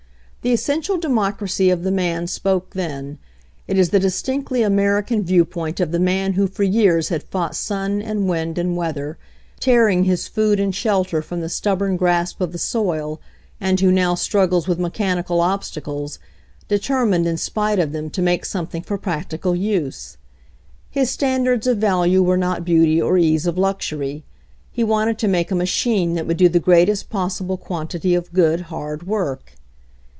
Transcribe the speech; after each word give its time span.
The 0.43 0.53
essential 0.53 0.97
democracy 0.97 1.69
of 1.69 1.83
the 1.83 1.91
man 1.91 2.25
spoke 2.25 2.71
then. 2.71 3.19
It 3.67 3.77
is 3.77 3.91
the 3.91 3.99
distinctly 3.99 4.63
American 4.63 5.23
viewpoint 5.23 5.79
of 5.79 5.91
the 5.91 5.99
man 5.99 6.33
who 6.33 6.47
for 6.47 6.63
years 6.63 7.09
had 7.09 7.21
fought 7.21 7.55
sun 7.55 8.01
and 8.01 8.27
wind 8.27 8.57
and 8.57 8.75
weather, 8.75 9.19
tearing 9.59 10.05
his 10.05 10.27
food 10.27 10.59
and 10.59 10.73
shelter 10.73 11.21
from 11.21 11.41
the 11.41 11.47
stubborn 11.47 11.95
grasp 11.95 12.41
of 12.41 12.53
the 12.53 12.57
soil, 12.57 13.21
and 13.59 13.79
who 13.81 13.91
now 13.91 14.15
struggles 14.15 14.67
with 14.67 14.79
mechanical 14.79 15.41
obstacles, 15.41 16.17
determined 16.67 17.27
in 17.27 17.37
spite 17.37 17.77
of 17.77 17.91
them 17.91 18.09
to 18.09 18.23
make 18.23 18.43
something 18.43 18.81
for 18.81 18.97
practical 18.97 19.55
use. 19.55 20.17
His 20.89 21.11
standards 21.11 21.67
of 21.67 21.77
value 21.77 22.23
were 22.23 22.35
not 22.35 22.65
beauty 22.65 22.99
or 22.99 23.15
ease 23.19 23.45
of 23.45 23.59
luxury. 23.59 24.23
He 24.71 24.83
wanted 24.83 25.19
to 25.19 25.27
make 25.27 25.51
a 25.51 25.55
machine 25.55 26.15
that 26.15 26.25
would 26.25 26.37
do 26.37 26.49
the 26.49 26.59
greatest 26.59 27.11
possible 27.11 27.57
quantity 27.57 28.15
of 28.15 28.33
good, 28.33 28.61
hard 28.61 29.05
work. 29.05 29.53